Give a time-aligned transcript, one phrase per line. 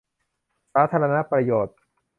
[0.73, 1.77] สาธารณประโยชน์